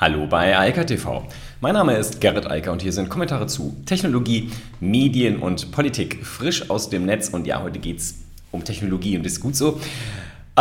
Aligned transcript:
Hallo 0.00 0.26
bei 0.26 0.58
Eika 0.58 0.84
TV. 0.84 1.28
Mein 1.60 1.74
Name 1.74 1.94
ist 1.94 2.22
Gerrit 2.22 2.50
Eiker 2.50 2.72
und 2.72 2.80
hier 2.80 2.90
sind 2.90 3.10
Kommentare 3.10 3.46
zu 3.48 3.76
Technologie, 3.84 4.50
Medien 4.80 5.36
und 5.36 5.72
Politik 5.72 6.24
frisch 6.24 6.70
aus 6.70 6.88
dem 6.88 7.04
Netz. 7.04 7.28
Und 7.28 7.46
ja, 7.46 7.62
heute 7.62 7.78
geht 7.78 7.98
es 7.98 8.14
um 8.50 8.64
Technologie 8.64 9.18
und 9.18 9.26
ist 9.26 9.40
gut 9.40 9.54
so. 9.54 9.78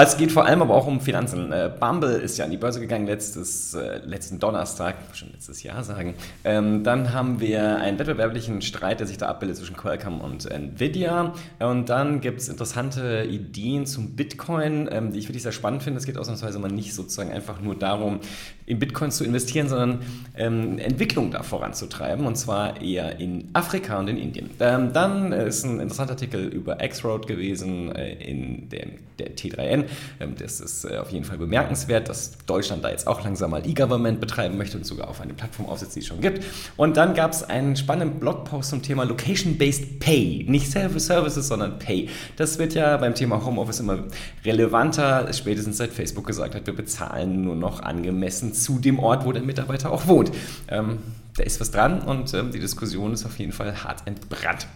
Es 0.02 0.18
geht 0.18 0.32
vor 0.32 0.46
allem 0.46 0.62
aber 0.62 0.76
auch 0.76 0.88
um 0.88 1.02
Finanzen. 1.02 1.52
Äh, 1.52 1.72
Bumble 1.78 2.18
ist 2.18 2.38
ja 2.38 2.46
an 2.46 2.52
die 2.52 2.58
Börse 2.58 2.80
gegangen 2.80 3.06
letztes, 3.06 3.74
äh, 3.74 3.98
letzten 4.06 4.40
Donnerstag, 4.40 4.96
schon 5.14 5.32
letztes 5.32 5.62
Jahr 5.64 5.84
sagen. 5.84 6.16
Ähm, 6.44 6.84
dann 6.84 7.12
haben 7.12 7.40
wir 7.40 7.78
einen 7.78 8.00
wettbewerblichen 8.00 8.62
Streit, 8.62 9.00
der 9.02 9.08
sich 9.08 9.18
da 9.18 9.28
abbildet 9.28 9.58
zwischen 9.58 9.76
Qualcomm 9.76 10.22
und 10.22 10.46
Nvidia. 10.46 11.34
Und 11.60 11.90
dann 11.90 12.22
gibt 12.22 12.40
es 12.40 12.48
interessante 12.48 13.28
Ideen 13.30 13.86
zum 13.86 14.16
Bitcoin, 14.16 14.88
ähm, 14.92 15.12
die 15.12 15.20
ich 15.20 15.28
wirklich 15.28 15.44
sehr 15.44 15.52
spannend 15.52 15.84
finde. 15.84 16.00
Es 16.00 16.06
geht 16.06 16.18
ausnahmsweise 16.18 16.60
mal 16.60 16.72
nicht 16.72 16.94
sozusagen 16.94 17.32
einfach 17.32 17.60
nur 17.60 17.76
darum, 17.76 18.20
in 18.66 18.80
Bitcoin 18.80 19.12
zu 19.12 19.26
investieren, 19.26 19.68
sondern 19.68 20.00
ähm, 20.38 20.78
Entwicklung 20.80 21.32
da 21.32 21.44
voranzutreiben. 21.44 22.26
Und 22.26 22.38
zwar 22.38 22.82
eher 22.82 23.20
in 23.20 23.50
Afrika 23.54 24.00
und 24.00 24.08
in 24.08 24.18
Indien. 24.18 24.50
Ähm, 24.60 24.94
dann 24.94 25.34
ist 25.34 25.66
ein 25.66 25.80
interessanter 25.80 26.14
Artikel 26.14 26.46
über 26.48 26.82
X-Road 26.82 27.28
gewesen 27.28 27.94
äh, 27.94 28.14
in 28.14 28.70
der, 28.70 28.88
der 29.18 29.36
T3N. 29.36 29.89
Ähm, 30.20 30.36
das 30.38 30.60
ist 30.60 30.86
äh, 30.86 30.98
auf 30.98 31.12
jeden 31.12 31.26
Fall 31.26 31.38
bemerkenswert, 31.38 32.10
dass 32.10 32.38
Deutschland 32.46 32.84
da 32.84 32.90
jetzt 32.90 33.08
auch 33.08 33.24
langsam 33.24 33.52
mal 33.52 33.68
E-Government 33.68 34.20
betreiben 34.20 34.58
möchte 34.58 34.78
und 34.78 34.86
sogar 34.86 35.08
auf 35.08 35.22
eine 35.22 35.34
Plattform 35.34 35.68
aufsetzt, 35.68 35.96
die 35.96 36.00
es 36.00 36.08
schon 36.08 36.22
gibt. 36.22 36.44
Und 36.78 36.98
dann 36.98 37.14
gab 37.14 37.32
es 37.32 37.44
einen 37.44 37.76
spannenden 37.76 38.20
Blogpost 38.20 38.70
zum 38.70 38.82
Thema 38.82 39.04
Location-Based 39.04 40.00
Pay. 40.00 40.46
Nicht 40.48 40.72
Services, 40.72 41.48
sondern 41.48 41.80
Pay. 41.80 42.10
Das 42.38 42.60
wird 42.60 42.74
ja 42.74 42.98
beim 42.98 43.16
Thema 43.16 43.44
Homeoffice 43.46 43.80
immer 43.80 44.00
relevanter, 44.46 45.32
spätestens 45.34 45.78
seit 45.78 45.92
Facebook 45.92 46.28
gesagt 46.28 46.56
hat, 46.56 46.68
wir 46.68 46.76
bezahlen 46.76 47.42
nur 47.42 47.56
noch 47.56 47.82
angemessen 47.82 48.54
zu 48.54 48.80
dem 48.80 49.00
Ort, 49.00 49.26
wo 49.26 49.32
der 49.32 49.42
Mitarbeiter 49.42 49.92
auch 49.92 50.08
wohnt. 50.08 50.32
Ähm, 50.68 51.00
da 51.36 51.44
ist 51.44 51.60
was 51.62 51.72
dran 51.72 52.02
und 52.02 52.34
ähm, 52.34 52.52
die 52.52 52.60
Diskussion 52.60 53.14
ist 53.14 53.26
auf 53.26 53.40
jeden 53.40 53.54
Fall 53.54 53.84
hart 53.84 54.04
entbrannt. 54.06 54.68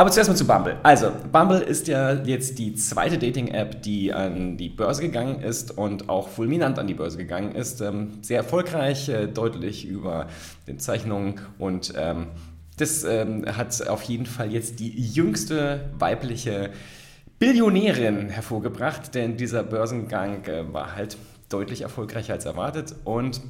Aber 0.00 0.10
zuerst 0.10 0.30
mal 0.30 0.36
zu 0.36 0.46
Bumble. 0.46 0.78
Also, 0.82 1.12
Bumble 1.30 1.60
ist 1.60 1.86
ja 1.86 2.14
jetzt 2.14 2.58
die 2.58 2.74
zweite 2.74 3.18
Dating-App, 3.18 3.82
die 3.82 4.14
an 4.14 4.56
die 4.56 4.70
Börse 4.70 5.02
gegangen 5.02 5.42
ist 5.42 5.76
und 5.76 6.08
auch 6.08 6.30
fulminant 6.30 6.78
an 6.78 6.86
die 6.86 6.94
Börse 6.94 7.18
gegangen 7.18 7.54
ist. 7.54 7.82
Ähm, 7.82 8.12
sehr 8.22 8.38
erfolgreich, 8.38 9.10
äh, 9.10 9.26
deutlich 9.26 9.86
über 9.86 10.28
den 10.66 10.78
Zeichnungen 10.78 11.34
und 11.58 11.92
ähm, 11.98 12.28
das 12.78 13.04
ähm, 13.04 13.44
hat 13.54 13.86
auf 13.88 14.02
jeden 14.04 14.24
Fall 14.24 14.50
jetzt 14.50 14.80
die 14.80 14.88
jüngste 14.88 15.90
weibliche 15.98 16.70
Billionärin 17.38 18.30
hervorgebracht, 18.30 19.14
denn 19.14 19.36
dieser 19.36 19.62
Börsengang 19.62 20.44
äh, 20.46 20.72
war 20.72 20.96
halt 20.96 21.18
deutlich 21.50 21.82
erfolgreicher 21.82 22.32
als 22.32 22.46
erwartet 22.46 22.94
und 23.04 23.42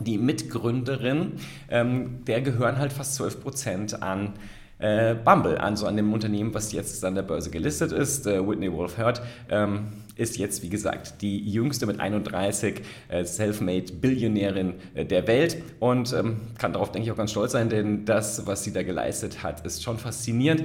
die 0.00 0.18
Mitgründerin, 0.18 1.36
der 1.70 2.42
gehören 2.42 2.76
halt 2.76 2.92
fast 2.92 3.14
12 3.14 3.40
Prozent 3.40 4.02
an 4.02 4.34
äh, 4.78 5.14
Bumble, 5.14 5.58
also 5.58 5.86
an 5.86 5.96
dem 5.96 6.12
Unternehmen, 6.12 6.52
was 6.54 6.72
jetzt 6.72 7.04
an 7.04 7.14
der 7.14 7.22
Börse 7.22 7.50
gelistet 7.50 7.92
ist, 7.92 8.26
äh, 8.26 8.46
Whitney 8.46 8.72
Wolf 8.72 8.98
Hurt. 8.98 9.22
Ähm, 9.48 9.88
ist 10.16 10.38
jetzt, 10.38 10.62
wie 10.62 10.70
gesagt, 10.70 11.20
die 11.20 11.38
jüngste 11.48 11.86
mit 11.86 12.00
31 12.00 12.80
äh, 13.08 13.24
Selfmade 13.24 13.92
Billionärin 13.92 14.74
äh, 14.94 15.04
der 15.04 15.26
Welt 15.26 15.62
und 15.78 16.12
ähm, 16.14 16.40
kann 16.58 16.72
darauf, 16.72 16.90
denke 16.90 17.06
ich, 17.06 17.12
auch 17.12 17.18
ganz 17.18 17.30
stolz 17.30 17.52
sein, 17.52 17.68
denn 17.68 18.06
das, 18.06 18.46
was 18.46 18.64
sie 18.64 18.72
da 18.72 18.82
geleistet 18.82 19.42
hat, 19.42 19.64
ist 19.66 19.82
schon 19.82 19.98
faszinierend. 19.98 20.62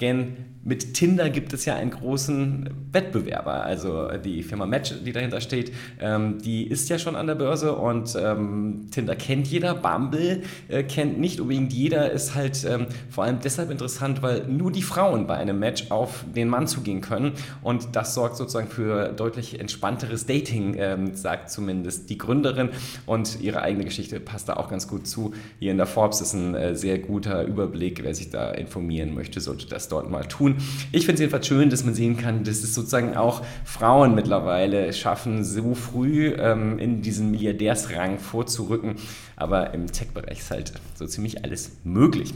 Denn 0.00 0.36
mit 0.64 0.94
Tinder 0.94 1.28
gibt 1.28 1.52
es 1.52 1.66
ja 1.66 1.76
einen 1.76 1.90
großen 1.90 2.70
Wettbewerber. 2.90 3.64
Also 3.64 4.08
die 4.16 4.42
Firma 4.42 4.64
Match, 4.64 4.94
die 5.04 5.12
dahinter 5.12 5.40
steht, 5.40 5.72
ähm, 6.00 6.38
die 6.42 6.66
ist 6.66 6.88
ja 6.88 6.98
schon 6.98 7.16
an 7.16 7.26
der 7.26 7.34
Börse 7.34 7.76
und 7.76 8.16
ähm, 8.18 8.86
Tinder 8.90 9.14
kennt 9.14 9.46
jeder, 9.46 9.74
Bumble 9.74 10.42
äh, 10.68 10.82
kennt 10.82 11.20
nicht 11.20 11.38
unbedingt 11.38 11.72
jeder, 11.72 12.10
ist 12.10 12.34
halt 12.34 12.64
ähm, 12.64 12.86
vor 13.10 13.24
allem 13.24 13.40
deshalb 13.54 13.70
interessant, 13.70 14.20
weil 14.20 14.48
nur 14.48 14.72
die 14.72 14.82
Frauen 14.82 15.28
bei 15.28 15.36
einem 15.36 15.60
Match 15.60 15.92
auf 15.92 16.24
den 16.34 16.48
Mann 16.48 16.66
zugehen 16.66 17.00
können 17.00 17.32
und 17.62 17.94
das 17.94 18.12
sorgt 18.14 18.36
sozusagen 18.36 18.66
für 18.66 19.12
deutlich 19.12 19.60
entspannteres 19.60 20.26
Dating, 20.26 20.74
ähm, 20.76 21.14
sagt 21.14 21.50
zumindest 21.50 22.10
die 22.10 22.18
Gründerin 22.18 22.70
und 23.06 23.40
ihre 23.40 23.62
eigene 23.62 23.84
Geschichte 23.84 24.18
passt 24.18 24.48
da 24.48 24.54
auch 24.54 24.68
ganz 24.68 24.88
gut 24.88 25.06
zu. 25.06 25.34
Hier 25.60 25.70
in 25.70 25.76
der 25.76 25.86
Forbes 25.86 26.20
ist 26.20 26.32
ein 26.32 26.56
äh, 26.56 26.74
sehr 26.74 26.98
guter 26.98 27.44
Überblick, 27.44 28.02
wer 28.02 28.12
sich 28.12 28.30
da 28.30 28.50
informieren 28.50 29.14
möchte, 29.14 29.40
sollte 29.40 29.68
das 29.68 29.88
dort 29.88 30.10
mal 30.10 30.24
tun. 30.24 30.56
Ich 30.90 31.06
finde 31.06 31.14
es 31.14 31.20
jedenfalls 31.20 31.46
schön, 31.46 31.70
dass 31.70 31.84
man 31.84 31.94
sehen 31.94 32.16
kann, 32.16 32.42
dass 32.42 32.64
es 32.64 32.74
sozusagen 32.74 33.16
auch 33.16 33.42
Frauen 33.64 34.16
mittlerweile 34.16 34.92
schaffen, 34.92 35.44
so 35.44 35.76
früh 35.76 36.34
ähm, 36.36 36.80
in 36.80 37.02
diesen 37.02 37.30
Milliardärsrang 37.30 38.18
vorzurücken. 38.18 38.96
Aber 39.36 39.74
im 39.74 39.86
Tech-Bereich 39.86 40.40
ist 40.40 40.50
halt 40.50 40.72
so 40.96 41.06
ziemlich 41.06 41.44
alles 41.44 41.70
möglich. 41.84 42.34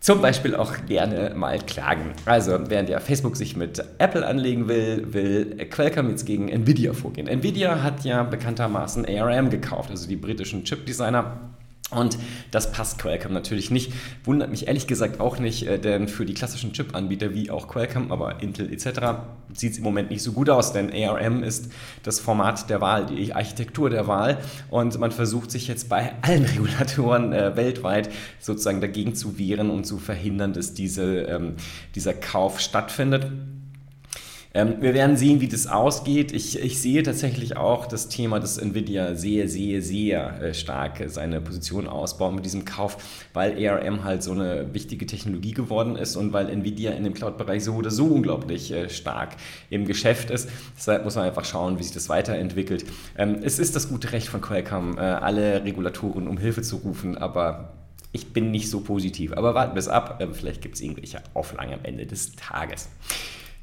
Zum 0.00 0.22
Beispiel 0.22 0.54
auch 0.54 0.72
gerne 0.86 1.32
mal 1.34 1.58
klagen. 1.58 2.12
Also, 2.24 2.58
während 2.68 2.88
ja 2.88 3.00
Facebook 3.00 3.36
sich 3.36 3.56
mit 3.56 3.82
Apple 3.98 4.24
anlegen 4.24 4.68
will, 4.68 5.12
will 5.12 5.56
Qualcomm 5.70 6.10
jetzt 6.10 6.24
gegen 6.24 6.48
Nvidia 6.48 6.92
vorgehen. 6.92 7.26
Nvidia 7.26 7.82
hat 7.82 8.04
ja 8.04 8.22
bekanntermaßen 8.22 9.04
ARM 9.06 9.50
gekauft, 9.50 9.90
also 9.90 10.08
die 10.08 10.16
britischen 10.16 10.64
Chip-Designer 10.64 11.50
und 11.90 12.18
das 12.50 12.70
passt 12.70 12.98
Qualcomm 12.98 13.32
natürlich 13.32 13.70
nicht. 13.70 13.92
Wundert 14.24 14.50
mich 14.50 14.68
ehrlich 14.68 14.86
gesagt 14.86 15.20
auch 15.20 15.38
nicht, 15.38 15.66
äh, 15.66 15.78
denn 15.78 16.06
für 16.08 16.26
die 16.26 16.34
klassischen 16.34 16.74
Chip-Anbieter 16.74 17.32
wie 17.32 17.50
auch 17.50 17.66
Qualcomm, 17.66 18.12
aber 18.12 18.42
Intel 18.42 18.70
etc. 18.70 19.20
sieht 19.54 19.72
es 19.72 19.78
im 19.78 19.84
Moment 19.84 20.10
nicht 20.10 20.22
so 20.22 20.32
gut 20.32 20.50
aus, 20.50 20.74
denn 20.74 20.92
ARM 20.92 21.42
ist 21.42 21.72
das 22.02 22.20
Format 22.20 22.68
der 22.68 22.82
Wahl, 22.82 23.06
die 23.06 23.32
Architektur 23.32 23.88
der 23.88 24.06
Wahl. 24.06 24.38
Und 24.68 24.98
man 24.98 25.12
versucht 25.12 25.50
sich 25.50 25.66
jetzt 25.66 25.88
bei 25.88 26.12
allen 26.20 26.44
Regulatoren 26.44 27.32
äh, 27.32 27.56
weltweit 27.56 28.10
sozusagen 28.38 28.82
dagegen 28.82 29.14
zu 29.14 29.38
wehren 29.38 29.70
und 29.70 29.84
zu 29.84 29.98
verhindern, 29.98 30.52
dass 30.52 30.74
diese, 30.74 31.22
ähm, 31.22 31.54
dieser 31.94 32.12
Kauf 32.12 32.60
stattfindet. 32.60 33.32
Ähm, 34.54 34.76
wir 34.80 34.94
werden 34.94 35.16
sehen, 35.16 35.40
wie 35.40 35.48
das 35.48 35.66
ausgeht. 35.66 36.32
Ich, 36.32 36.58
ich 36.58 36.80
sehe 36.80 37.02
tatsächlich 37.02 37.56
auch 37.56 37.86
das 37.86 38.08
Thema, 38.08 38.40
dass 38.40 38.56
Nvidia 38.58 39.14
sehr, 39.14 39.48
sehr, 39.48 39.82
sehr 39.82 40.42
äh, 40.42 40.54
stark 40.54 41.02
seine 41.06 41.40
Position 41.40 41.86
ausbaut 41.86 42.34
mit 42.34 42.44
diesem 42.44 42.64
Kauf, 42.64 42.96
weil 43.34 43.66
ARM 43.68 44.04
halt 44.04 44.22
so 44.22 44.32
eine 44.32 44.72
wichtige 44.72 45.06
Technologie 45.06 45.52
geworden 45.52 45.96
ist 45.96 46.16
und 46.16 46.32
weil 46.32 46.48
Nvidia 46.48 46.92
in 46.92 47.04
dem 47.04 47.14
Cloud-Bereich 47.14 47.62
so 47.64 47.74
oder 47.74 47.90
so 47.90 48.06
unglaublich 48.06 48.72
äh, 48.72 48.88
stark 48.88 49.36
im 49.68 49.86
Geschäft 49.86 50.30
ist. 50.30 50.48
Deshalb 50.76 51.04
muss 51.04 51.16
man 51.16 51.24
einfach 51.26 51.44
schauen, 51.44 51.78
wie 51.78 51.82
sich 51.82 51.92
das 51.92 52.08
weiterentwickelt. 52.08 52.86
Ähm, 53.16 53.40
es 53.42 53.58
ist 53.58 53.76
das 53.76 53.88
gute 53.88 54.12
Recht 54.12 54.28
von 54.28 54.40
Qualcomm, 54.40 54.96
äh, 54.96 55.00
alle 55.00 55.64
Regulatoren 55.64 56.26
um 56.26 56.38
Hilfe 56.38 56.62
zu 56.62 56.76
rufen, 56.76 57.18
aber 57.18 57.74
ich 58.12 58.32
bin 58.32 58.50
nicht 58.50 58.70
so 58.70 58.80
positiv. 58.80 59.32
Aber 59.34 59.54
warten 59.54 59.74
wir 59.74 59.80
es 59.80 59.88
ab. 59.88 60.18
Ähm, 60.20 60.34
vielleicht 60.34 60.62
gibt 60.62 60.76
es 60.76 60.80
irgendwelche 60.80 61.22
Auflagen 61.34 61.74
am 61.74 61.80
Ende 61.82 62.06
des 62.06 62.34
Tages. 62.36 62.88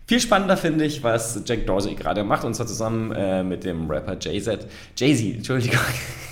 Viel 0.08 0.20
spannender 0.20 0.56
finde 0.56 0.86
ich, 0.86 1.02
was 1.04 1.42
Jack 1.46 1.66
Dorsey 1.66 1.96
gerade 1.96 2.24
macht, 2.24 2.44
und 2.44 2.54
zwar 2.54 2.68
zusammen 2.68 3.12
äh, 3.12 3.44
mit 3.44 3.64
dem 3.64 3.90
Rapper 3.90 4.18
Jay-Z. 4.20 4.68
Jay-Z, 4.96 5.38
Entschuldigung. 5.38 5.80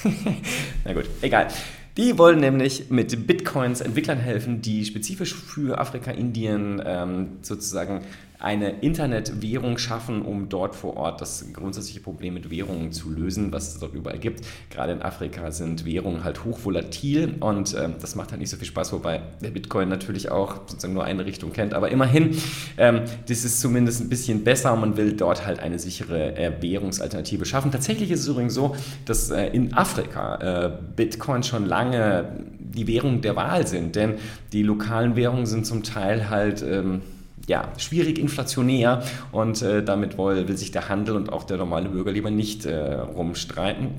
Na 0.85 0.93
gut, 0.93 1.05
egal. 1.21 1.47
Die 1.95 2.17
wollen 2.17 2.39
nämlich 2.39 2.89
mit 2.89 3.27
Bitcoins 3.27 3.79
Entwicklern 3.79 4.17
helfen, 4.17 4.61
die 4.61 4.83
spezifisch 4.83 5.35
für 5.35 5.79
Afrika, 5.79 6.09
Indien 6.09 6.81
ähm, 6.83 7.37
sozusagen 7.43 8.01
eine 8.43 8.81
Internetwährung 8.81 9.77
schaffen, 9.77 10.21
um 10.21 10.49
dort 10.49 10.75
vor 10.75 10.97
Ort 10.97 11.21
das 11.21 11.45
grundsätzliche 11.53 12.01
Problem 12.01 12.33
mit 12.33 12.51
Währungen 12.51 12.91
zu 12.91 13.09
lösen, 13.09 13.53
was 13.53 13.69
es 13.69 13.79
dort 13.79 13.93
überall 13.93 14.19
gibt. 14.19 14.45
Gerade 14.69 14.91
in 14.91 15.01
Afrika 15.01 15.49
sind 15.51 15.85
Währungen 15.85 16.25
halt 16.25 16.43
hochvolatil 16.43 17.35
und 17.39 17.73
äh, 17.73 17.87
das 18.01 18.15
macht 18.15 18.31
halt 18.31 18.41
nicht 18.41 18.49
so 18.49 18.57
viel 18.57 18.67
Spaß, 18.67 18.91
wobei 18.91 19.21
der 19.41 19.51
Bitcoin 19.51 19.87
natürlich 19.87 20.29
auch 20.29 20.55
sozusagen 20.67 20.93
nur 20.93 21.05
eine 21.05 21.25
Richtung 21.25 21.53
kennt. 21.53 21.73
Aber 21.73 21.89
immerhin, 21.89 22.37
ähm, 22.77 23.03
das 23.29 23.45
ist 23.45 23.61
zumindest 23.61 24.01
ein 24.01 24.09
bisschen 24.09 24.43
besser 24.43 24.73
und 24.73 24.81
man 24.81 24.97
will 24.97 25.13
dort 25.13 25.45
halt 25.45 25.59
eine 25.59 25.79
sichere 25.79 26.35
äh, 26.35 26.61
Währungsalternative 26.61 27.45
schaffen. 27.45 27.71
Tatsächlich 27.71 28.11
ist 28.11 28.21
es 28.21 28.27
übrigens 28.27 28.55
so, 28.55 28.75
dass 29.05 29.29
äh, 29.29 29.47
in 29.47 29.73
Afrika 29.73 30.65
äh, 30.65 30.71
Bitcoin 30.97 31.43
schon 31.43 31.65
lange 31.65 31.82
die 31.91 32.87
Währung 32.87 33.21
der 33.21 33.35
Wahl 33.35 33.67
sind, 33.67 33.95
denn 33.95 34.15
die 34.51 34.63
lokalen 34.63 35.15
Währungen 35.15 35.45
sind 35.45 35.65
zum 35.65 35.83
Teil 35.83 36.29
halt 36.29 36.63
ähm, 36.63 37.01
ja, 37.47 37.69
schwierig 37.77 38.19
inflationär 38.19 39.03
und 39.31 39.61
äh, 39.61 39.83
damit 39.83 40.17
will, 40.17 40.47
will 40.47 40.57
sich 40.57 40.71
der 40.71 40.89
Handel 40.89 41.15
und 41.15 41.31
auch 41.31 41.43
der 41.43 41.57
normale 41.57 41.89
Bürger 41.89 42.11
lieber 42.11 42.31
nicht 42.31 42.65
äh, 42.65 42.93
rumstreiten. 42.93 43.89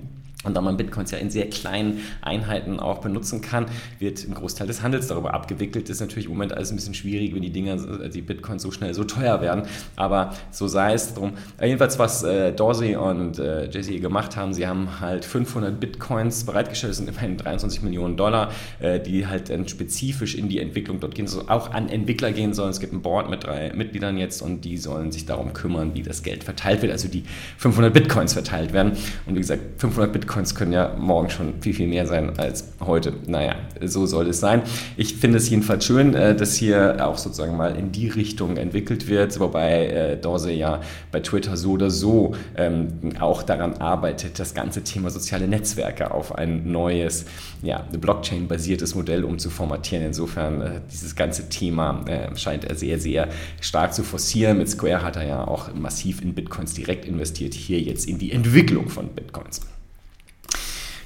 Und 0.45 0.55
da 0.55 0.61
man 0.61 0.77
Bitcoins 0.77 1.11
ja 1.11 1.19
in 1.19 1.31
sehr 1.31 1.49
kleinen 1.49 2.01
Einheiten 2.23 2.79
auch 2.81 2.99
benutzen 2.99 3.41
kann, 3.41 3.67
wird 3.99 4.27
ein 4.29 4.35
Großteil 4.35 4.67
des 4.67 4.83
Handels 4.83 5.09
darüber 5.09 5.35
abgewickelt. 5.35 5.89
Das 5.89 5.97
ist 5.97 6.01
natürlich 6.01 6.27
im 6.27 6.33
Moment 6.33 6.53
alles 6.53 6.71
ein 6.71 6.77
bisschen 6.77 6.95
schwierig, 6.95 7.35
wenn 7.35 7.43
die 7.43 7.51
Dinger, 7.51 7.75
äh, 7.75 8.09
die 8.09 8.23
Bitcoins 8.23 8.63
so 8.63 8.71
schnell 8.71 8.95
so 8.95 9.05
teuer 9.05 9.41
werden. 9.41 9.65
Aber 9.97 10.35
so 10.51 10.69
sei 10.69 10.95
es 10.95 11.15
drum. 11.15 11.33
Äh, 11.59 11.69
jedenfalls, 11.69 11.99
was 11.99 12.23
äh, 12.23 12.53
Dorsey 12.53 12.97
und 12.97 13.39
äh, 13.39 13.69
Jesse 13.71 13.99
gemacht 13.99 14.37
haben, 14.37 14.53
sie 14.53 14.67
haben 14.67 15.01
halt 15.01 15.25
500 15.25 15.79
Bitcoins 15.81 16.45
bereitgestellt, 16.45 16.91
das 16.91 16.99
sind 16.99 17.09
immerhin 17.09 17.37
23 17.37 17.83
Millionen 17.83 18.17
Dollar, 18.17 18.51
äh, 18.81 19.01
die 19.01 19.27
halt 19.27 19.51
dann 19.51 19.67
spezifisch 19.69 20.35
in 20.35 20.49
die 20.49 20.61
Entwicklung 20.61 21.01
dort 21.01 21.15
gehen, 21.15 21.27
so 21.27 21.49
auch 21.49 21.73
an 21.73 21.89
Entwickler 21.89 22.33
gehen 22.33 22.55
sollen. 22.55 22.71
Es 22.71 22.81
gibt 22.81 22.93
ein 22.93 23.03
Board 23.03 23.31
mit 23.31 23.45
drei 23.45 23.73
Mitgliedern 23.75 24.19
jetzt 24.19 24.43
und 24.43 24.65
die 24.65 24.77
sollen 24.77 25.13
sich 25.13 25.27
darum 25.27 25.53
kümmern, 25.53 25.95
wie 25.95 26.03
das 26.03 26.23
Geld 26.23 26.45
verteilt 26.45 26.83
wird, 26.83 26.93
also 26.93 27.09
die 27.09 27.25
500 27.59 27.93
Bitcoins 27.93 28.33
verteilt 28.33 28.73
werden. 28.73 28.93
Und 29.27 29.35
wie 29.35 29.41
gesagt, 29.41 29.81
500 29.81 30.13
Bitcoins 30.13 30.34
Bitcoins 30.35 30.57
können 30.57 30.73
ja 30.73 30.93
morgen 30.99 31.31
schon 31.31 31.61
viel, 31.61 31.75
viel 31.75 31.87
mehr 31.87 32.09
sein 32.09 32.37
als 32.39 32.73
heute. 32.85 33.13
Naja, 33.29 33.55
so 33.81 34.05
soll 34.05 34.29
es 34.29 34.41
sein. 34.41 34.63
Ich 34.97 35.15
finde 35.15 35.39
es 35.39 35.49
jedenfalls 35.49 35.85
schön, 35.85 36.13
äh, 36.15 36.35
dass 36.35 36.57
hier 36.57 36.97
auch 37.07 37.19
sozusagen 37.19 37.57
mal 37.57 37.77
in 37.77 37.93
die 37.93 38.09
Richtung 38.09 38.57
entwickelt 38.57 39.07
wird, 39.07 39.39
wobei 39.39 39.87
äh, 39.87 40.17
Dorse 40.17 40.51
ja 40.51 40.81
bei 41.13 41.21
Twitter 41.21 41.57
so 41.57 41.73
oder 41.73 41.89
so 41.89 42.35
ähm, 42.57 42.89
auch 43.21 43.45
daran 43.45 43.75
arbeitet, 43.75 44.41
das 44.41 44.55
ganze 44.55 44.83
Thema 44.83 45.11
soziale 45.11 45.47
Netzwerke 45.47 46.11
auf 46.11 46.35
ein 46.35 46.73
neues, 46.73 47.27
ja, 47.63 47.87
Blockchain-basiertes 47.93 48.97
Modell 48.97 49.23
umzuformatieren. 49.23 50.05
Insofern, 50.05 50.61
äh, 50.61 50.81
dieses 50.91 51.15
ganze 51.15 51.49
Thema 51.49 52.05
äh, 52.09 52.37
scheint 52.37 52.65
er 52.65 52.75
sehr, 52.75 52.99
sehr 52.99 53.29
stark 53.61 53.95
zu 53.95 54.03
forcieren. 54.03 54.59
Mit 54.59 54.69
Square 54.69 55.05
hat 55.05 55.15
er 55.15 55.29
ja 55.29 55.47
auch 55.47 55.73
massiv 55.75 56.23
in 56.23 56.35
Bitcoins 56.35 56.75
direkt 56.75 57.05
investiert, 57.05 57.55
hier 57.55 57.81
jetzt 57.81 58.09
in 58.09 58.19
die 58.19 58.33
Entwicklung 58.33 58.89
von 58.89 59.09
Bitcoins. 59.11 59.61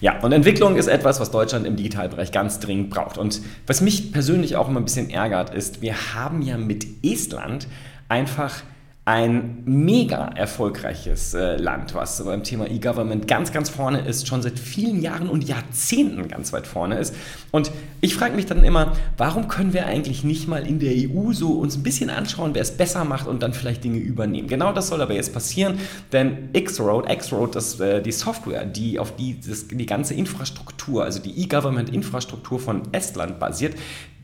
Ja, 0.00 0.20
und 0.20 0.32
Entwicklung 0.32 0.76
ist 0.76 0.86
etwas, 0.86 1.20
was 1.20 1.30
Deutschland 1.30 1.66
im 1.66 1.76
Digitalbereich 1.76 2.30
ganz 2.30 2.60
dringend 2.60 2.90
braucht. 2.90 3.18
Und 3.18 3.40
was 3.66 3.80
mich 3.80 4.12
persönlich 4.12 4.56
auch 4.56 4.68
immer 4.68 4.80
ein 4.80 4.84
bisschen 4.84 5.10
ärgert, 5.10 5.52
ist, 5.52 5.82
wir 5.82 6.14
haben 6.14 6.42
ja 6.42 6.56
mit 6.56 6.86
Estland 7.02 7.66
einfach 8.08 8.62
ein 9.08 9.62
mega 9.64 10.26
erfolgreiches 10.34 11.32
äh, 11.32 11.56
Land, 11.56 11.94
was 11.94 12.22
beim 12.22 12.44
Thema 12.44 12.70
E-Government 12.70 13.26
ganz, 13.26 13.52
ganz 13.52 13.70
vorne 13.70 14.00
ist, 14.00 14.28
schon 14.28 14.42
seit 14.42 14.58
vielen 14.58 15.00
Jahren 15.00 15.30
und 15.30 15.48
Jahrzehnten 15.48 16.28
ganz 16.28 16.52
weit 16.52 16.66
vorne 16.66 16.98
ist. 16.98 17.14
Und 17.50 17.70
ich 18.02 18.14
frage 18.14 18.36
mich 18.36 18.44
dann 18.44 18.64
immer, 18.64 18.92
warum 19.16 19.48
können 19.48 19.72
wir 19.72 19.86
eigentlich 19.86 20.24
nicht 20.24 20.46
mal 20.46 20.66
in 20.66 20.78
der 20.78 20.92
EU 20.92 21.32
so 21.32 21.52
uns 21.52 21.78
ein 21.78 21.82
bisschen 21.82 22.10
anschauen, 22.10 22.50
wer 22.52 22.60
es 22.60 22.76
besser 22.76 23.06
macht 23.06 23.26
und 23.26 23.42
dann 23.42 23.54
vielleicht 23.54 23.82
Dinge 23.82 23.96
übernehmen? 23.96 24.46
Genau 24.46 24.74
das 24.74 24.88
soll 24.88 25.00
aber 25.00 25.14
jetzt 25.14 25.32
passieren, 25.32 25.78
denn 26.12 26.50
X-Road, 26.52 27.10
X-Road, 27.10 27.56
das, 27.56 27.80
äh, 27.80 28.02
die 28.02 28.12
Software, 28.12 28.66
die 28.66 28.98
auf 28.98 29.16
die, 29.16 29.40
das, 29.40 29.68
die 29.68 29.86
ganze 29.86 30.12
Infrastruktur, 30.12 31.04
also 31.04 31.18
die 31.18 31.44
E-Government-Infrastruktur 31.44 32.60
von 32.60 32.82
Estland 32.92 33.38
basiert, 33.38 33.74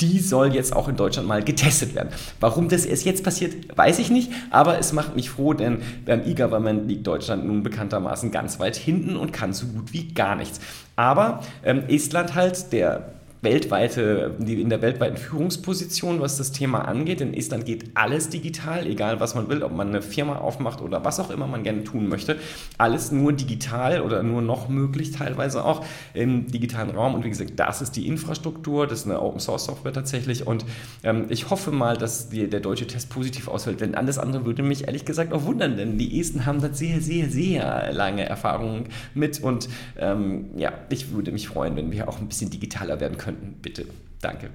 die 0.01 0.19
soll 0.19 0.55
jetzt 0.55 0.75
auch 0.75 0.89
in 0.89 0.97
Deutschland 0.97 1.29
mal 1.29 1.43
getestet 1.43 1.95
werden. 1.95 2.11
Warum 2.41 2.69
das 2.69 2.85
erst 2.85 3.05
jetzt 3.05 3.23
passiert, 3.25 3.77
weiß 3.77 3.99
ich 3.99 4.11
nicht, 4.11 4.31
aber 4.51 4.74
es 4.79 4.93
macht 4.93 5.17
mich 5.17 5.31
froh, 5.31 5.55
denn 5.55 5.79
beim 6.05 6.23
E-Government 6.25 6.89
liegt 6.89 7.07
Deutschland 7.07 7.47
nun 7.47 7.63
bekanntermaßen 7.63 8.31
ganz 8.31 8.59
weit 8.61 8.77
hinten 8.77 9.17
und 9.17 9.33
kann 9.33 9.53
so 9.53 9.67
gut 9.67 9.93
wie 9.93 10.13
gar 10.13 10.37
nichts. 10.37 10.61
Aber 10.97 11.41
ähm, 11.65 11.85
Estland 11.89 12.35
halt, 12.35 12.73
der 12.73 13.15
weltweite, 13.45 14.35
in 14.45 14.69
der 14.69 14.83
weltweiten 14.83 15.17
Führungsposition, 15.17 16.21
was 16.21 16.39
das 16.39 16.51
Thema 16.51 16.89
angeht. 16.89 17.21
In 17.21 17.35
Estland 17.35 17.65
geht 17.67 17.91
alles 17.95 18.31
digital, 18.31 18.87
egal 18.87 19.21
was 19.21 19.35
man 19.35 19.49
will, 19.49 19.63
ob 19.63 19.73
man 19.73 19.89
eine 19.89 20.03
Firma 20.03 20.37
aufmacht 20.37 20.81
oder 20.81 21.05
was 21.05 21.21
auch 21.21 21.31
immer 21.31 21.47
man 21.47 21.63
gerne 21.63 21.85
tun 21.85 22.09
möchte. 22.09 22.37
Alles 22.79 23.13
nur 23.13 23.33
digital 23.33 24.01
oder 24.01 24.23
nur 24.23 24.43
noch 24.43 24.69
möglich, 24.69 25.13
teilweise 25.13 25.65
auch 25.65 25.85
im 26.15 26.51
digitalen 26.51 26.91
Raum. 26.91 27.15
Und 27.15 27.25
wie 27.25 27.29
gesagt, 27.29 27.53
das 27.57 27.83
ist 27.83 27.93
die 27.93 28.09
Infrastruktur, 28.09 28.87
das 28.87 29.01
ist 29.01 29.07
eine 29.07 29.21
Open 29.21 29.41
Source 29.41 29.67
Software 29.67 29.93
tatsächlich. 29.93 30.47
Und 30.47 30.65
ähm, 31.03 31.27
ich 31.29 31.51
hoffe 31.51 31.71
mal, 31.71 31.97
dass 31.97 32.31
die, 32.31 32.49
der 32.49 32.61
deutsche 32.61 32.87
Test 32.87 33.11
positiv 33.11 33.49
ausfällt, 33.49 33.81
denn 33.81 33.95
alles 33.95 34.19
andere 34.19 34.45
würde 34.47 34.63
mich 34.63 34.87
ehrlich 34.87 35.05
gesagt 35.05 35.33
auch 35.33 35.45
wundern, 35.45 35.77
denn 35.77 35.99
die 35.99 36.19
Esten 36.19 36.47
haben 36.47 36.61
da 36.61 36.73
sehr, 36.73 37.01
sehr, 37.01 37.29
sehr 37.29 37.93
lange 37.93 38.25
Erfahrungen 38.25 38.87
mit. 39.15 39.43
Und 39.43 39.69
ähm, 39.99 40.47
ja, 40.57 40.73
ich 40.89 41.13
würde 41.13 41.31
mich 41.31 41.49
freuen, 41.49 41.77
wenn 41.77 41.93
wir 41.93 42.09
auch 42.09 42.19
ein 42.19 42.27
bisschen 42.27 42.51
digitaler 42.51 43.01
werden 43.01 43.19
könnten 43.19 43.34
könnten. 43.35 43.61
Bitte. 43.61 43.87
Danke. 44.21 44.51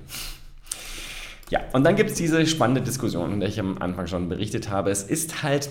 Ja, 1.50 1.62
und 1.74 1.84
dann 1.84 1.96
gibt 1.96 2.12
es 2.12 2.18
diese 2.18 2.46
spannende 2.46 2.82
Diskussion, 2.82 3.34
in 3.34 3.40
der 3.40 3.50
ich 3.50 3.60
am 3.60 3.78
Anfang 3.80 4.08
schon 4.08 4.30
berichtet 4.30 4.70
habe. 4.70 4.92
Es 4.92 5.04
ist 5.04 5.44
halt 5.44 5.70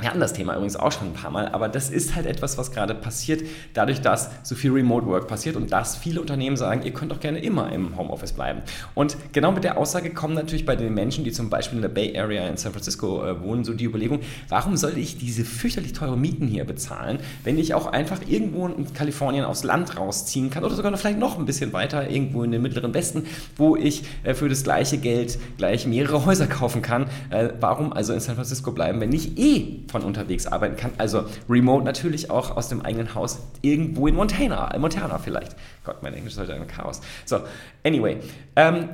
wir 0.00 0.08
hatten 0.08 0.20
das 0.20 0.32
Thema 0.32 0.54
übrigens 0.54 0.76
auch 0.76 0.92
schon 0.92 1.08
ein 1.08 1.12
paar 1.14 1.30
Mal, 1.30 1.48
aber 1.48 1.68
das 1.68 1.90
ist 1.90 2.14
halt 2.14 2.26
etwas, 2.26 2.58
was 2.58 2.72
gerade 2.72 2.94
passiert, 2.94 3.42
dadurch, 3.74 4.00
dass 4.00 4.30
so 4.42 4.54
viel 4.54 4.72
Remote 4.72 5.06
Work 5.06 5.28
passiert 5.28 5.56
und 5.56 5.72
dass 5.72 5.96
viele 5.96 6.20
Unternehmen 6.20 6.56
sagen, 6.56 6.82
ihr 6.82 6.92
könnt 6.92 7.12
doch 7.12 7.20
gerne 7.20 7.38
immer 7.40 7.72
im 7.72 7.96
Homeoffice 7.96 8.32
bleiben. 8.32 8.62
Und 8.94 9.16
genau 9.32 9.52
mit 9.52 9.64
der 9.64 9.78
Aussage 9.78 10.10
kommen 10.10 10.34
natürlich 10.34 10.64
bei 10.64 10.76
den 10.76 10.94
Menschen, 10.94 11.24
die 11.24 11.32
zum 11.32 11.50
Beispiel 11.50 11.76
in 11.76 11.82
der 11.82 11.88
Bay 11.88 12.18
Area 12.18 12.46
in 12.48 12.56
San 12.56 12.72
Francisco 12.72 13.24
äh, 13.24 13.40
wohnen, 13.42 13.64
so 13.64 13.74
die 13.74 13.84
Überlegung, 13.84 14.20
warum 14.48 14.76
soll 14.76 14.96
ich 14.96 15.18
diese 15.18 15.44
fürchterlich 15.44 15.92
teure 15.92 16.16
Mieten 16.16 16.46
hier 16.46 16.64
bezahlen, 16.64 17.18
wenn 17.44 17.58
ich 17.58 17.74
auch 17.74 17.86
einfach 17.86 18.20
irgendwo 18.26 18.66
in 18.66 18.92
Kalifornien 18.92 19.44
aufs 19.44 19.64
Land 19.64 19.96
rausziehen 19.96 20.50
kann 20.50 20.64
oder 20.64 20.74
sogar 20.74 20.90
noch 20.90 20.98
vielleicht 20.98 21.18
noch 21.18 21.38
ein 21.38 21.46
bisschen 21.46 21.72
weiter, 21.72 22.10
irgendwo 22.10 22.42
in 22.42 22.52
den 22.52 22.62
mittleren 22.62 22.94
Westen, 22.94 23.24
wo 23.56 23.76
ich 23.76 24.04
äh, 24.24 24.34
für 24.34 24.48
das 24.48 24.64
gleiche 24.64 24.98
Geld 24.98 25.38
gleich 25.56 25.86
mehrere 25.86 26.24
Häuser 26.30 26.46
kaufen 26.46 26.82
kann. 26.82 27.06
Äh, 27.30 27.50
warum 27.60 27.92
also 27.92 28.12
in 28.12 28.20
San 28.20 28.36
Francisco 28.36 28.72
bleiben, 28.72 29.00
wenn 29.00 29.12
ich 29.12 29.38
eh 29.38 29.80
von 29.90 30.02
unterwegs 30.02 30.46
arbeiten 30.46 30.76
kann. 30.76 30.92
Also 30.98 31.24
remote 31.48 31.84
natürlich 31.84 32.30
auch 32.30 32.56
aus 32.56 32.68
dem 32.68 32.82
eigenen 32.82 33.14
Haus 33.14 33.40
irgendwo 33.62 34.06
in 34.06 34.14
Montana, 34.14 34.76
Montana 34.78 35.18
vielleicht. 35.18 35.56
Gott, 35.84 36.02
mein 36.02 36.14
Englisch 36.14 36.34
ist 36.34 36.40
heute 36.40 36.54
ein 36.54 36.66
Chaos. 36.66 37.00
So, 37.24 37.40
anyway. 37.84 38.18
Ähm, 38.56 38.90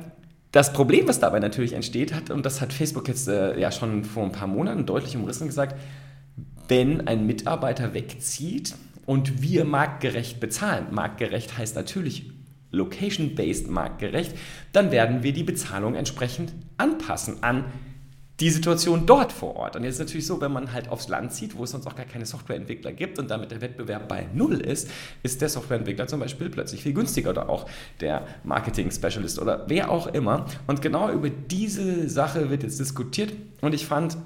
das 0.51 0.73
Problem, 0.73 1.07
was 1.07 1.19
dabei 1.19 1.39
natürlich 1.39 1.73
entsteht, 1.73 2.13
hat, 2.13 2.29
und 2.31 2.45
das 2.45 2.61
hat 2.61 2.73
Facebook 2.73 3.07
jetzt 3.07 3.27
äh, 3.27 3.59
ja 3.59 3.71
schon 3.71 4.03
vor 4.03 4.23
ein 4.23 4.31
paar 4.31 4.47
Monaten 4.47 4.85
deutlich 4.85 5.15
umrissen 5.15 5.47
gesagt, 5.47 5.75
wenn 6.67 7.07
ein 7.07 7.27
Mitarbeiter 7.27 7.93
wegzieht 7.93 8.75
und 9.05 9.41
wir 9.41 9.65
marktgerecht 9.65 10.39
bezahlen, 10.39 10.87
marktgerecht 10.91 11.57
heißt 11.57 11.75
natürlich 11.75 12.31
location-based 12.71 13.69
marktgerecht, 13.69 14.35
dann 14.73 14.91
werden 14.91 15.23
wir 15.23 15.33
die 15.33 15.43
Bezahlung 15.43 15.95
entsprechend 15.95 16.53
anpassen 16.77 17.43
an 17.43 17.65
die 18.39 18.51
Situation 18.51 19.05
dort 19.05 19.31
vor 19.31 19.55
Ort. 19.55 19.75
Und 19.75 19.83
jetzt 19.83 19.93
ist 19.93 19.99
es 19.99 20.05
natürlich 20.05 20.27
so, 20.27 20.39
wenn 20.41 20.51
man 20.51 20.71
halt 20.71 20.89
aufs 20.89 21.07
Land 21.07 21.33
zieht, 21.33 21.57
wo 21.57 21.63
es 21.63 21.71
sonst 21.71 21.87
auch 21.87 21.95
gar 21.95 22.05
keine 22.05 22.25
Softwareentwickler 22.25 22.91
gibt 22.91 23.17
und 23.17 23.31
damit 23.31 23.49
der 23.49 23.61
Wettbewerb 23.61 24.07
bei 24.07 24.27
Null 24.33 24.61
ist, 24.61 24.89
ist 25.23 25.41
der 25.41 25.49
Softwareentwickler 25.49 26.07
zum 26.07 26.19
Beispiel 26.19 26.49
plötzlich 26.49 26.83
viel 26.83 26.93
günstiger 26.93 27.31
oder 27.31 27.49
auch 27.49 27.65
der 27.99 28.27
Marketing-Specialist 28.43 29.39
oder 29.39 29.65
wer 29.67 29.89
auch 29.89 30.07
immer. 30.07 30.45
Und 30.67 30.81
genau 30.83 31.11
über 31.11 31.29
diese 31.29 32.07
Sache 32.09 32.51
wird 32.51 32.61
jetzt 32.61 32.79
diskutiert 32.79 33.33
und 33.61 33.73
ich 33.73 33.87
fand, 33.87 34.17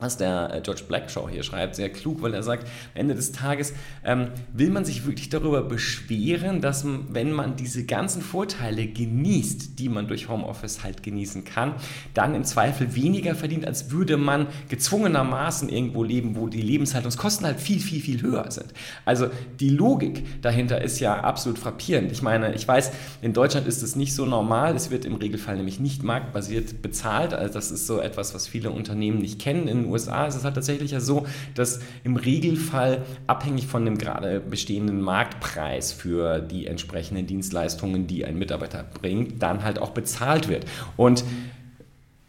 was 0.00 0.16
der 0.16 0.54
äh, 0.54 0.60
George 0.60 0.82
Blackshaw 0.88 1.28
hier 1.28 1.42
schreibt, 1.42 1.76
sehr 1.76 1.90
klug, 1.90 2.22
weil 2.22 2.34
er 2.34 2.42
sagt, 2.42 2.64
am 2.94 3.00
Ende 3.00 3.14
des 3.14 3.32
Tages 3.32 3.74
ähm, 4.04 4.28
will 4.52 4.70
man 4.70 4.84
sich 4.84 5.06
wirklich 5.06 5.28
darüber 5.28 5.62
beschweren, 5.62 6.60
dass 6.60 6.84
wenn 7.08 7.32
man 7.32 7.56
diese 7.56 7.84
ganzen 7.84 8.22
Vorteile 8.22 8.86
genießt, 8.86 9.78
die 9.78 9.88
man 9.88 10.08
durch 10.08 10.28
Homeoffice 10.28 10.82
halt 10.82 11.02
genießen 11.02 11.44
kann, 11.44 11.74
dann 12.14 12.34
im 12.34 12.44
Zweifel 12.44 12.94
weniger 12.94 13.34
verdient, 13.34 13.66
als 13.66 13.90
würde 13.90 14.16
man 14.16 14.46
gezwungenermaßen 14.68 15.68
irgendwo 15.68 16.02
leben, 16.02 16.36
wo 16.36 16.48
die 16.48 16.62
Lebenshaltungskosten 16.62 17.46
halt 17.46 17.60
viel, 17.60 17.80
viel, 17.80 18.00
viel 18.00 18.22
höher 18.22 18.50
sind. 18.50 18.72
Also 19.04 19.28
die 19.58 19.68
Logik 19.68 20.42
dahinter 20.42 20.80
ist 20.80 21.00
ja 21.00 21.20
absolut 21.20 21.58
frappierend. 21.58 22.10
Ich 22.12 22.22
meine, 22.22 22.54
ich 22.54 22.66
weiß, 22.66 22.92
in 23.22 23.32
Deutschland 23.32 23.66
ist 23.66 23.82
es 23.82 23.96
nicht 23.96 24.14
so 24.14 24.24
normal, 24.24 24.74
es 24.74 24.90
wird 24.90 25.04
im 25.04 25.16
Regelfall 25.16 25.56
nämlich 25.56 25.80
nicht 25.80 26.02
marktbasiert 26.02 26.82
bezahlt, 26.82 27.34
also 27.34 27.54
das 27.54 27.70
ist 27.70 27.86
so 27.86 28.00
etwas, 28.00 28.34
was 28.34 28.48
viele 28.48 28.70
Unternehmen 28.70 29.18
nicht 29.18 29.38
kennen. 29.38 29.68
In 29.68 29.89
USA 29.90 30.26
ist 30.26 30.36
es 30.36 30.44
halt 30.44 30.54
tatsächlich 30.54 30.92
ja 30.92 31.00
so, 31.00 31.26
dass 31.54 31.80
im 32.04 32.16
Regelfall 32.16 33.02
abhängig 33.26 33.66
von 33.66 33.84
dem 33.84 33.98
gerade 33.98 34.40
bestehenden 34.40 35.00
Marktpreis 35.00 35.92
für 35.92 36.40
die 36.40 36.66
entsprechenden 36.66 37.26
Dienstleistungen, 37.26 38.06
die 38.06 38.24
ein 38.24 38.38
Mitarbeiter 38.38 38.84
bringt, 38.84 39.42
dann 39.42 39.64
halt 39.64 39.80
auch 39.80 39.90
bezahlt 39.90 40.48
wird. 40.48 40.64
Und 40.96 41.24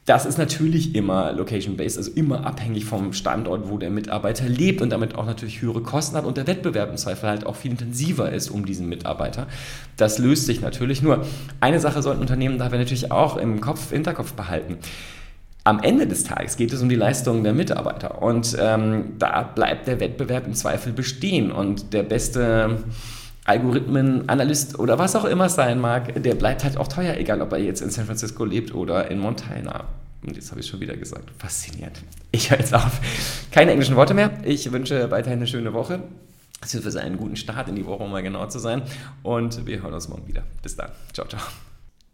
das 0.05 0.25
ist 0.25 0.39
natürlich 0.39 0.95
immer 0.95 1.31
location-based, 1.31 1.97
also 1.97 2.11
immer 2.11 2.45
abhängig 2.45 2.85
vom 2.85 3.13
Standort, 3.13 3.69
wo 3.69 3.77
der 3.77 3.91
Mitarbeiter 3.91 4.49
lebt 4.49 4.81
und 4.81 4.89
damit 4.89 5.13
auch 5.15 5.25
natürlich 5.25 5.61
höhere 5.61 5.81
Kosten 5.81 6.17
hat 6.17 6.25
und 6.25 6.37
der 6.37 6.47
Wettbewerb 6.47 6.89
im 6.89 6.97
Zweifel 6.97 7.29
halt 7.29 7.45
auch 7.45 7.55
viel 7.55 7.71
intensiver 7.71 8.31
ist 8.31 8.49
um 8.49 8.65
diesen 8.65 8.89
Mitarbeiter. 8.89 9.47
Das 9.97 10.17
löst 10.17 10.47
sich 10.47 10.59
natürlich. 10.59 11.03
Nur 11.03 11.25
eine 11.59 11.79
Sache 11.79 12.01
sollten 12.01 12.19
Unternehmen 12.19 12.57
dabei 12.57 12.77
natürlich 12.77 13.11
auch 13.11 13.37
im 13.37 13.61
Kopf, 13.61 13.91
Hinterkopf 13.91 14.33
behalten 14.33 14.79
am 15.63 15.79
Ende 15.81 16.07
des 16.07 16.23
Tages 16.23 16.57
geht 16.57 16.73
es 16.73 16.81
um 16.81 16.89
die 16.89 16.95
Leistungen 16.95 17.43
der 17.43 17.53
Mitarbeiter 17.53 18.21
und 18.21 18.57
ähm, 18.59 19.13
da 19.19 19.43
bleibt 19.43 19.87
der 19.87 19.99
Wettbewerb 19.99 20.47
im 20.47 20.53
Zweifel 20.53 20.91
bestehen 20.91 21.51
und 21.51 21.93
der 21.93 22.03
beste 22.03 22.83
Algorithmenanalyst 23.45 24.79
oder 24.79 24.99
was 24.99 25.15
auch 25.15 25.25
immer 25.25 25.49
sein 25.49 25.79
mag, 25.79 26.21
der 26.21 26.35
bleibt 26.35 26.63
halt 26.63 26.77
auch 26.77 26.87
teuer, 26.87 27.15
egal 27.17 27.41
ob 27.41 27.51
er 27.53 27.59
jetzt 27.59 27.81
in 27.81 27.89
San 27.89 28.05
Francisco 28.05 28.45
lebt 28.45 28.73
oder 28.73 29.09
in 29.09 29.19
Montana. 29.19 29.85
Und 30.23 30.35
jetzt 30.35 30.51
habe 30.51 30.61
ich 30.61 30.67
schon 30.67 30.79
wieder 30.79 30.95
gesagt. 30.95 31.31
Faszinierend. 31.39 31.99
Ich 32.31 32.51
höre 32.51 32.59
jetzt 32.59 32.73
auf. 32.73 33.01
Keine 33.51 33.71
englischen 33.71 33.95
Worte 33.95 34.13
mehr. 34.13 34.31
Ich 34.43 34.71
wünsche 34.71 35.09
weiterhin 35.09 35.39
eine 35.39 35.47
schöne 35.47 35.73
Woche. 35.73 35.99
Beziehungsweise 36.61 37.01
einen 37.01 37.17
guten 37.17 37.35
Start 37.35 37.69
in 37.69 37.75
die 37.75 37.85
Woche, 37.87 38.03
um 38.03 38.11
mal 38.11 38.21
genau 38.21 38.45
zu 38.45 38.59
sein. 38.59 38.83
Und 39.23 39.65
wir 39.65 39.81
hören 39.81 39.95
uns 39.95 40.07
morgen 40.09 40.27
wieder. 40.27 40.43
Bis 40.61 40.75
dann. 40.75 40.91
Ciao, 41.11 41.27
ciao. 41.27 41.41